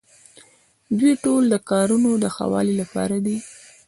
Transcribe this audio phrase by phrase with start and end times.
[0.97, 3.37] دوی ټول د کارونو د ښه والي لپاره دي.